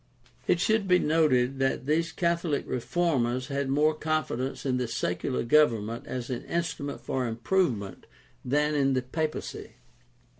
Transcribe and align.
It 0.47 0.59
should 0.59 0.87
be 0.87 0.97
noted 0.97 1.59
that 1.59 1.85
these 1.85 2.11
Catholic 2.11 2.65
reformers 2.67 3.49
had 3.49 3.69
more 3.69 3.93
confidence 3.93 4.65
in 4.65 4.77
the 4.77 4.87
secular 4.87 5.43
government 5.43 6.07
as 6.07 6.31
an 6.31 6.43
instrument 6.45 7.01
for 7.01 7.27
improvement 7.27 8.07
than 8.43 8.73
in 8.73 8.93
the 8.93 9.03
papacy. 9.03 9.73